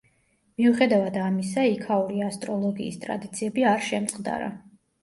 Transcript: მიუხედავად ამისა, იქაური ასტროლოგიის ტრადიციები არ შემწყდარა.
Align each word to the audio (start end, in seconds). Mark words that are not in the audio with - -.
მიუხედავად 0.61 1.19
ამისა, 1.25 1.67
იქაური 1.75 2.27
ასტროლოგიის 2.31 2.99
ტრადიციები 3.07 3.71
არ 3.75 3.89
შემწყდარა. 3.93 4.55